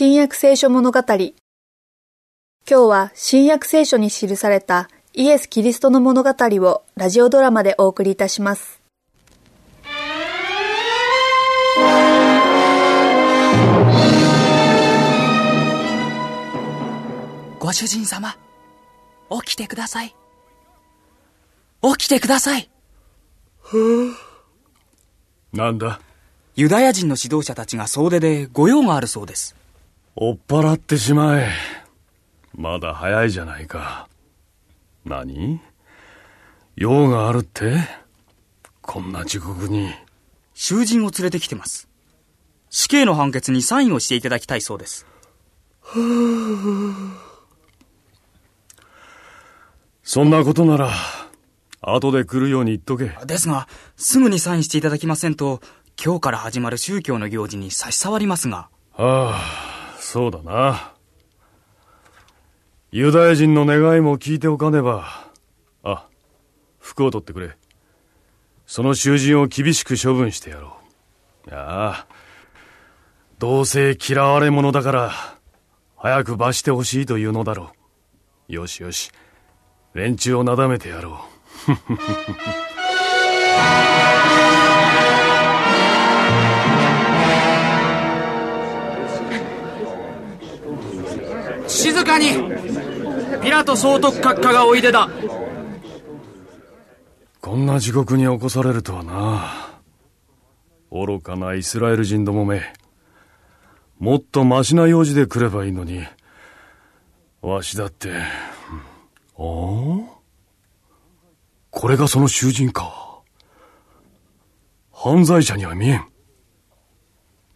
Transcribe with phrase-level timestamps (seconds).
[0.00, 1.32] 新約聖書物語今
[2.68, 8.80] 日は新約聖書に記されたイエス・キリストの物語をラジオドラマでお送りいたします
[17.58, 18.36] ご主人様、
[19.42, 20.14] 起きてください。
[21.82, 22.70] 起きてください。
[25.52, 26.00] なんだ？
[26.54, 29.57] ユダヤ人の指導者たちが総出で御用があるそうです。
[30.20, 31.48] 追っ払ってしまえ。
[32.52, 34.08] まだ早いじゃないか。
[35.04, 35.60] 何？
[36.74, 37.76] 用があるって？
[38.82, 39.92] こんな時刻に。
[40.54, 41.88] 囚人を連れてきてます。
[42.68, 45.06] 死刑の判決にサインをしていただきたいそうです。
[50.02, 50.90] そんなことなら、
[51.80, 53.16] 後で来るように言っとけ。
[53.24, 55.60] ですが、すぐにサインしていただきませんと、
[56.02, 58.68] 今日から始まる宗教の行事に差し障りますが。
[58.96, 59.67] ああ、
[60.00, 60.92] そうだな。
[62.90, 65.28] ユダヤ人の願いも聞いておかねば。
[65.82, 66.06] あ、
[66.78, 67.56] 服を取ってくれ。
[68.66, 70.76] その囚人を厳しく処分してやろ
[71.46, 71.50] う。
[71.50, 72.06] いやあ、
[73.38, 75.12] どうせ嫌われ者だから、
[75.96, 77.72] 早く罰してほしいというのだろ
[78.48, 78.52] う。
[78.52, 79.10] よしよし、
[79.94, 81.20] 連中をなだめてやろ
[81.68, 81.72] う。
[91.98, 92.30] 静かに
[93.42, 95.08] ピラト総督閣下がおいでだ
[97.40, 99.80] こんな地獄に起こされるとはな。
[100.90, 102.62] 愚かなイスラエル人どもめ。
[103.98, 106.04] もっとマシな用事で来ればいいのに。
[107.40, 108.12] わしだって。
[108.12, 108.20] あ
[109.38, 109.44] あ？
[111.70, 113.20] これがその囚人か。
[114.92, 116.04] 犯罪者には見えん。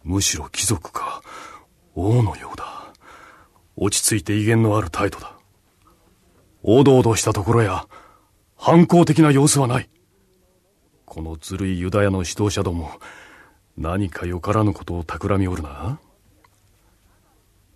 [0.03, 1.21] むしろ貴族か、
[1.93, 2.72] 王のようだ。
[3.75, 5.33] 落ち着いて威厳のある態度だ。
[6.61, 7.87] おどおどしたところや、
[8.55, 9.89] 反抗的な様子はない。
[11.05, 12.91] このずるいユダヤの指導者ども、
[13.77, 15.99] 何かよからぬことを企みおるな。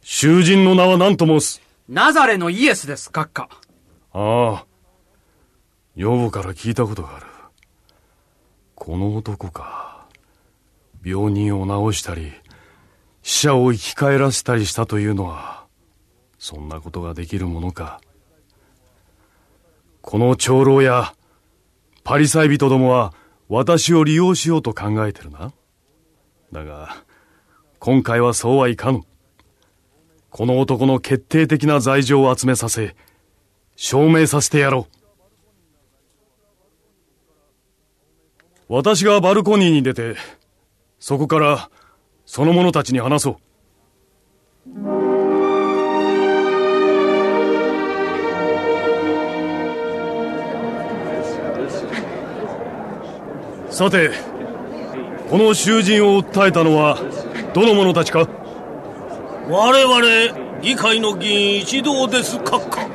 [0.02, 1.62] 囚人の名は何と申す？
[1.90, 3.50] ナザレのイエスです、閣下。
[4.13, 4.66] ああ。
[5.96, 7.25] 女房から聞いたことがある。
[8.75, 10.07] この男か。
[11.03, 12.31] 病人を治したり、
[13.24, 15.56] 死者を生き返らせたりしたというのは、
[16.40, 18.02] そんなことができるものか。
[20.02, 21.14] この長老や
[22.03, 23.14] パリサイ人どもは
[23.50, 25.53] 私を利用しようと考えてるな。
[26.52, 27.03] だが、
[27.80, 29.02] 今回はそうはいかぬ。
[30.30, 32.96] この男の決定的な罪状を集めさせ、
[33.75, 34.98] 証明させてやろう。
[38.69, 40.16] 私がバルコニーに出て、
[41.00, 41.69] そこから
[42.25, 43.40] その者たちに話そ
[44.68, 44.97] う。
[53.77, 54.09] さて、
[55.29, 56.97] この囚人を訴えたのは、
[57.53, 58.27] どの者たちか？
[59.47, 62.89] 我々、議会の議員一同です、閣下。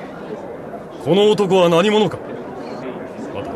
[1.04, 2.18] この男は何者か？
[3.32, 3.52] また、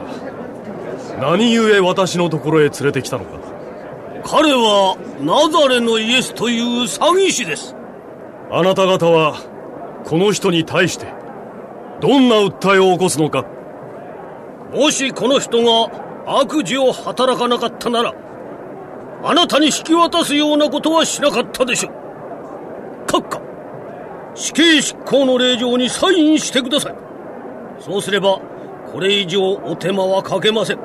[1.20, 3.40] 何故私のところへ連れてきたのか？
[4.22, 7.74] 彼は、ナザレのイエスという詐欺師です。
[8.52, 9.34] あなた方は、
[10.04, 11.06] この人に対して、
[12.00, 13.44] どんな訴えを起こすのか？
[14.72, 18.12] もしこの人が悪事を働かなかったなら、
[19.22, 21.92] あなたに引き渡すようなことはしなかったでしょう。
[23.06, 23.40] 閣下、
[24.34, 26.94] 死刑執行の令状にサインしてください。
[27.80, 28.40] そうすれば、
[28.92, 30.78] これ以上お手間はかけません。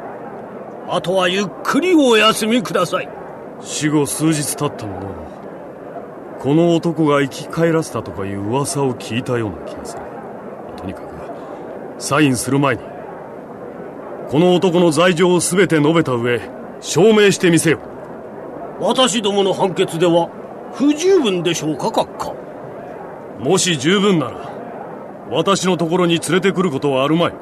[0.88, 3.10] あとはゆっくりお休みください。
[3.62, 5.12] 死後数日経ったもの
[6.40, 10.02] この男が生き返らせたとかいう噂を聞いたような気がする。
[10.76, 11.06] とにかく、
[12.00, 12.82] サインする前に、
[14.32, 16.40] この男の罪状を全て述べた上、
[16.80, 17.80] 証明してみせよ。
[18.80, 20.30] 私どもの判決では
[20.72, 22.34] 不十分でしょうか、閣下。
[23.40, 24.50] もし十分なら、
[25.30, 27.34] 私のところに連れてくることはあるまい。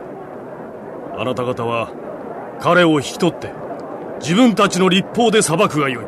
[1.15, 1.91] あなた方は、
[2.59, 3.51] 彼を引き取って、
[4.19, 6.05] 自分たちの立法で裁くがよい。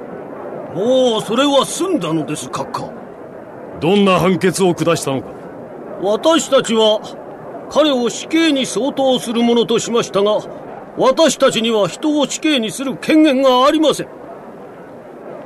[0.75, 2.91] もうそれは済んだのです、閣下。
[3.79, 5.27] どんな判決を下したのか。
[6.01, 7.01] 私たちは、
[7.69, 10.39] 彼を死刑に相当するものとしましたが、
[10.97, 14.07] 私たちには人を死刑にする権限がありません。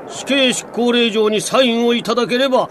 [0.07, 2.69] 死刑執行令状にサインをいただければ、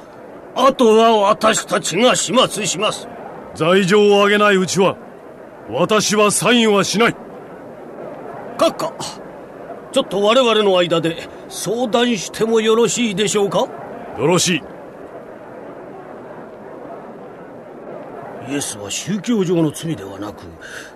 [0.54, 3.08] あとは私たちが始末します。
[3.54, 4.96] 罪状を上げないうちは、
[5.68, 7.16] 私はサインはしない。
[8.58, 8.92] 閣下、
[9.92, 13.66] ちょっと我々の間で相談してもよろしいでしょうか？
[14.18, 14.62] よろしい。
[18.48, 20.44] イエスは宗教上の罪ではなく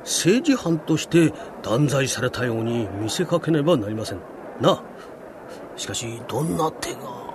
[0.01, 4.21] 政治犯として断罪されたように見せかけねばなりません。
[4.61, 4.83] な
[5.77, 7.29] しかしどんな手が。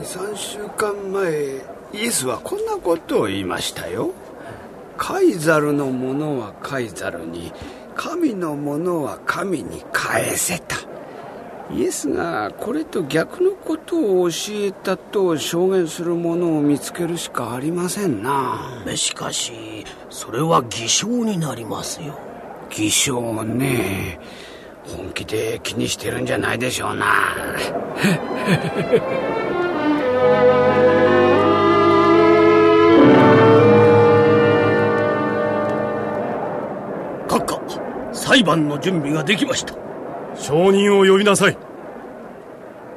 [0.00, 1.62] 23週間前
[1.92, 4.10] イエスはこんなことを言いましたよ。
[4.96, 7.52] カイザルのものはカイザルに
[7.94, 10.76] 神のものは神に返せた。
[11.70, 18.60] イエスがこれと逆のことを教えたと証言するものを見つけるしかありませんな。
[18.94, 19.52] しかし
[20.10, 22.18] それは偽証になりますよ。
[22.70, 24.18] 偽証ね。
[24.84, 27.06] 本気で気にしてるんじゃないでしょうな。
[37.26, 37.58] 閣下
[38.12, 39.83] 裁判の準備ができました
[40.44, 41.56] 証人を呼びなさい。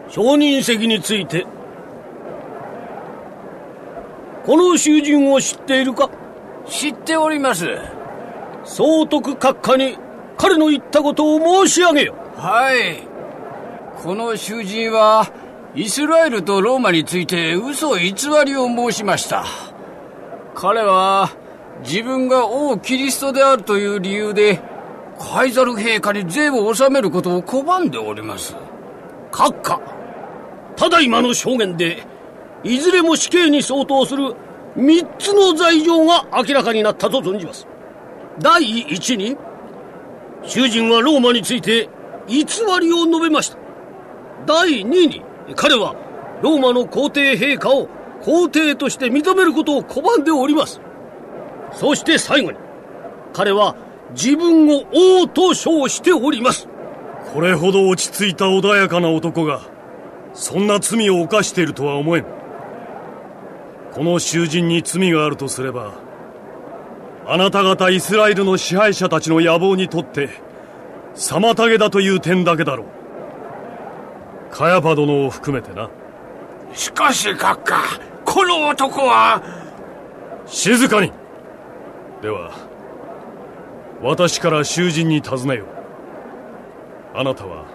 [0.09, 1.45] 証人席について
[4.45, 6.09] この囚人を知っているか？
[6.67, 7.65] 知っております。
[8.65, 9.97] 総督閣下に
[10.37, 12.15] 彼の言ったことを申し上げよ。
[12.35, 13.07] はい。
[14.03, 15.31] この囚人は
[15.73, 18.13] イスラエルとローマについて嘘偽
[18.45, 19.45] りを申しました。
[20.53, 21.29] 彼は
[21.85, 24.59] 自分が王キリストであるという理由で
[25.19, 28.55] カイザル陛下に税を納めることを拒んでおります。
[29.31, 29.81] 閣下
[30.75, 32.03] ただいまの証言で
[32.63, 34.35] いずれも死刑に相当する
[34.75, 37.67] 3つの罪状が明らかになったと存じます。
[38.39, 39.35] 第一に
[40.43, 41.89] 囚人はローマについて
[42.27, 42.45] 偽
[42.81, 43.57] りを述べました。
[44.45, 45.23] 第二に
[45.55, 45.95] 彼は
[46.43, 47.89] ローマの皇帝陛下を
[48.21, 50.79] 皇帝として認めることを拒んでおります。
[51.73, 52.57] そして最後に
[53.33, 53.75] 彼は
[54.11, 56.67] 自分を王と称しております。
[57.33, 59.61] これほど落ち着いた穏やかな男が
[60.33, 62.25] そんな罪を犯しているとは思えん。
[63.93, 65.93] この囚人に罪があるとすれば
[67.25, 70.29] あなた方イスラエルの支配者たちの野望にとって
[71.15, 72.87] 妨げだという点だけだろう。
[74.51, 75.89] カヤパ殿を含めてな。
[76.73, 77.81] しかし閣下
[78.23, 79.41] この男は
[80.45, 81.11] 静かに。
[82.21, 82.66] では
[84.01, 85.67] 私から囚人に尋ねよう。
[87.17, 87.65] あなたは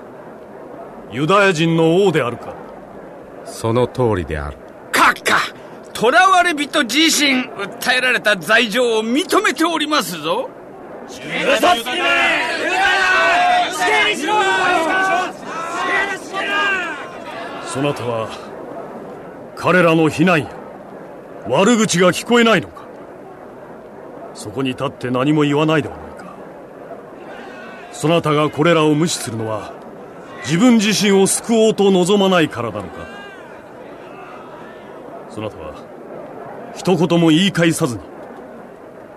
[1.10, 2.54] ユダヤ人の王であるか。
[3.44, 4.56] その通りである。
[4.92, 5.38] 閣下
[5.94, 10.48] 囚われ人自身訴えられた罪状を認めておりますぞ。
[17.66, 18.28] そなたは
[19.56, 20.50] 彼らの非難や
[21.48, 22.86] 悪口が聞こえないのか
[24.34, 26.01] そこに立って何も言わないでは
[28.02, 29.72] そなたがこれらを無視するのは
[30.40, 33.06] 自分自身を救おうと望まないからなのか。
[35.30, 35.76] そなたは
[36.74, 38.02] 一言も言い返さずに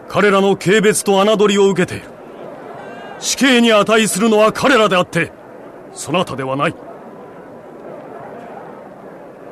[0.08, 2.06] 彼らの軽蔑と侮りを受けている。
[3.18, 5.32] 死刑に値するのは彼らであって
[5.92, 6.76] そなたではない。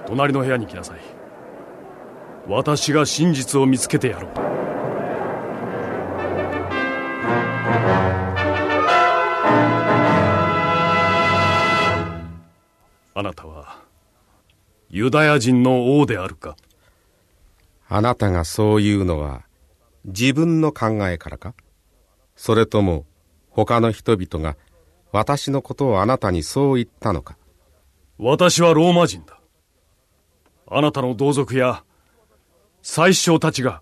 [0.05, 0.99] 隣の部屋に来なさい。
[2.47, 4.42] 私が真実を見つけてやろう。
[13.23, 13.77] あなたは
[14.89, 16.57] ユダヤ人の王であるか？
[17.87, 19.43] あなたがそう言うのは
[20.03, 21.53] 自分の考えからか？
[22.35, 23.05] それとも
[23.49, 24.57] 他の人々が
[25.13, 27.37] 私のことをあなたにそう言ったのか？
[28.17, 29.39] 私はローマ人だ。
[30.67, 31.85] あなたの同族や
[32.81, 33.81] 宰相たちが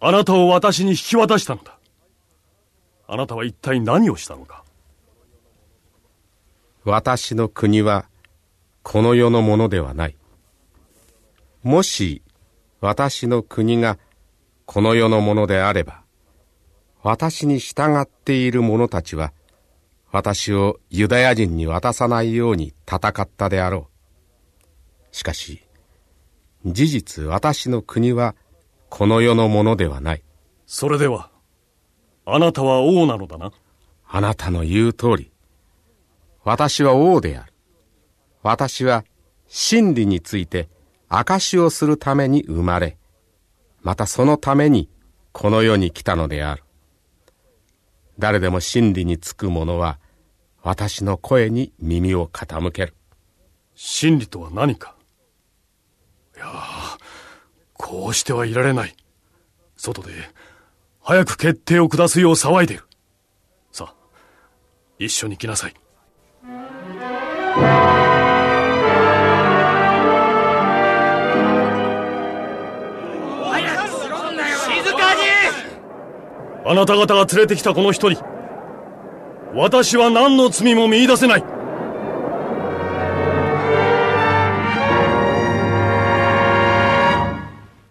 [0.00, 1.78] あなたを私に引き渡したのだ。
[3.06, 4.64] あなたは一体何をしたのか？
[6.82, 8.06] 私の国は
[8.84, 10.16] この世のものではない。
[11.64, 12.22] もし
[12.80, 13.98] 私の国が
[14.66, 16.02] この世のものであれば
[17.02, 19.32] 私に従っている者たちは
[20.12, 23.88] 私をユダヤ人に渡さないように戦ったであろ
[25.10, 25.16] う。
[25.16, 25.62] しかし
[26.66, 28.34] 事実私の国は
[28.90, 30.22] この世のものではない。
[30.66, 31.30] それでは
[32.26, 33.50] あなたは王なのだな。
[34.06, 35.32] あなたの言う通り
[36.44, 37.53] 私は王である
[38.44, 39.04] 私は
[39.48, 40.68] 真理について
[41.08, 42.98] 証しをするために生まれ
[43.82, 44.90] またそのために
[45.32, 46.62] この世に来たのである。
[48.18, 49.98] 誰でも真理につく者は
[50.62, 52.94] 私の声に耳を傾ける。
[53.74, 54.94] 真理とは何か？
[56.36, 56.46] いや
[57.72, 58.94] こうしてはいられない。
[59.76, 60.10] 外で
[61.00, 62.84] 早く決定を下すよう騒いでいる。
[63.72, 63.94] さあ
[64.98, 65.74] 一緒に来なさい。
[76.74, 78.18] あなた方が連れてきたこの人に、
[79.54, 81.53] 私は何の罪も見出せない。